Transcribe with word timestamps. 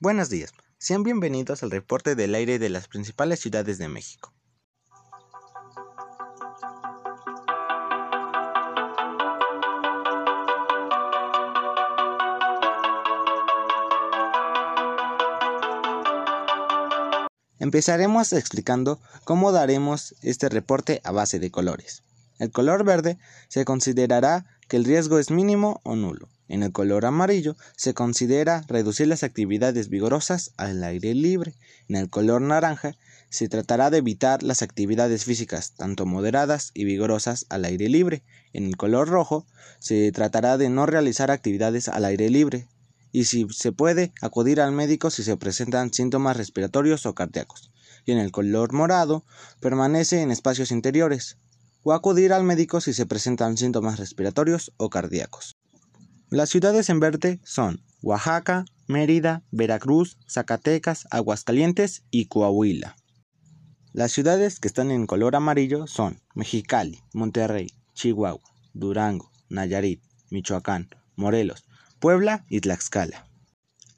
Buenos 0.00 0.30
días, 0.30 0.52
sean 0.78 1.02
bienvenidos 1.02 1.64
al 1.64 1.72
reporte 1.72 2.14
del 2.14 2.36
aire 2.36 2.60
de 2.60 2.68
las 2.68 2.86
principales 2.86 3.40
ciudades 3.40 3.78
de 3.78 3.88
México. 3.88 4.32
Empezaremos 17.58 18.32
explicando 18.32 19.00
cómo 19.24 19.50
daremos 19.50 20.14
este 20.22 20.48
reporte 20.48 21.00
a 21.02 21.10
base 21.10 21.40
de 21.40 21.50
colores. 21.50 22.04
El 22.38 22.52
color 22.52 22.84
verde 22.84 23.18
se 23.48 23.64
considerará 23.64 24.46
que 24.68 24.76
el 24.76 24.84
riesgo 24.84 25.18
es 25.18 25.32
mínimo 25.32 25.80
o 25.82 25.96
nulo. 25.96 26.28
En 26.48 26.62
el 26.62 26.72
color 26.72 27.04
amarillo 27.04 27.56
se 27.76 27.92
considera 27.92 28.64
reducir 28.68 29.06
las 29.06 29.22
actividades 29.22 29.90
vigorosas 29.90 30.52
al 30.56 30.82
aire 30.82 31.14
libre. 31.14 31.54
En 31.88 31.96
el 31.96 32.08
color 32.08 32.40
naranja 32.40 32.96
se 33.28 33.48
tratará 33.48 33.90
de 33.90 33.98
evitar 33.98 34.42
las 34.42 34.62
actividades 34.62 35.24
físicas, 35.24 35.72
tanto 35.76 36.06
moderadas 36.06 36.70
y 36.72 36.84
vigorosas, 36.84 37.44
al 37.50 37.66
aire 37.66 37.90
libre. 37.90 38.22
En 38.54 38.64
el 38.64 38.78
color 38.78 39.08
rojo 39.08 39.46
se 39.78 40.10
tratará 40.12 40.56
de 40.56 40.70
no 40.70 40.86
realizar 40.86 41.30
actividades 41.30 41.88
al 41.88 42.06
aire 42.06 42.30
libre. 42.30 42.66
Y 43.12 43.24
si 43.24 43.46
se 43.50 43.72
puede, 43.72 44.12
acudir 44.22 44.60
al 44.60 44.72
médico 44.72 45.10
si 45.10 45.22
se 45.22 45.36
presentan 45.36 45.92
síntomas 45.92 46.36
respiratorios 46.36 47.04
o 47.04 47.14
cardíacos. 47.14 47.70
Y 48.06 48.12
en 48.12 48.18
el 48.18 48.32
color 48.32 48.72
morado 48.72 49.24
permanece 49.60 50.22
en 50.22 50.30
espacios 50.30 50.70
interiores 50.70 51.36
o 51.82 51.92
acudir 51.92 52.32
al 52.32 52.44
médico 52.44 52.80
si 52.80 52.94
se 52.94 53.06
presentan 53.06 53.58
síntomas 53.58 53.98
respiratorios 53.98 54.72
o 54.78 54.88
cardíacos. 54.88 55.57
Las 56.30 56.50
ciudades 56.50 56.90
en 56.90 57.00
verde 57.00 57.40
son 57.42 57.82
Oaxaca, 58.02 58.66
Mérida, 58.86 59.44
Veracruz, 59.50 60.18
Zacatecas, 60.28 61.08
Aguascalientes 61.10 62.04
y 62.10 62.26
Coahuila. 62.26 62.96
Las 63.94 64.12
ciudades 64.12 64.60
que 64.60 64.68
están 64.68 64.90
en 64.90 65.06
color 65.06 65.36
amarillo 65.36 65.86
son 65.86 66.20
Mexicali, 66.34 67.02
Monterrey, 67.14 67.68
Chihuahua, 67.94 68.42
Durango, 68.74 69.32
Nayarit, 69.48 70.02
Michoacán, 70.30 70.90
Morelos, 71.16 71.64
Puebla 71.98 72.44
y 72.50 72.60
Tlaxcala. 72.60 73.26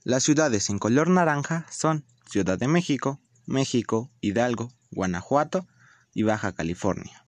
Las 0.05 0.22
ciudades 0.22 0.70
en 0.70 0.78
color 0.78 1.09
naranja 1.11 1.67
son 1.69 2.05
Ciudad 2.31 2.59
de 2.59 2.69
México, 2.69 3.20
México, 3.44 4.09
Hidalgo, 4.20 4.70
Guanajuato 4.92 5.67
y 6.15 6.22
Baja 6.22 6.53
California. 6.53 7.27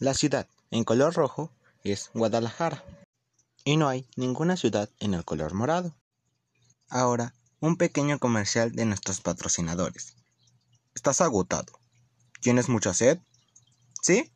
La 0.00 0.14
ciudad 0.14 0.48
en 0.72 0.82
color 0.82 1.14
rojo 1.14 1.52
es 1.84 2.10
Guadalajara. 2.14 2.82
Y 3.64 3.76
no 3.76 3.88
hay 3.88 4.08
ninguna 4.16 4.56
ciudad 4.56 4.88
en 5.00 5.14
el 5.14 5.24
color 5.24 5.54
morado. 5.54 5.94
Ahora, 6.88 7.34
un 7.60 7.76
pequeño 7.76 8.18
comercial 8.18 8.72
de 8.72 8.86
nuestros 8.86 9.20
patrocinadores. 9.20 10.16
¿Estás 10.94 11.20
agotado? 11.20 11.78
¿Tienes 12.40 12.68
mucha 12.68 12.94
sed? 12.94 13.18
¿Sí? 14.02 14.32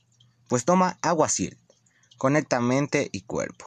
Pues 0.48 0.64
toma 0.64 0.98
agua 1.00 1.28
Conecta 2.18 2.60
mente 2.60 3.08
y 3.12 3.22
cuerpo. 3.22 3.64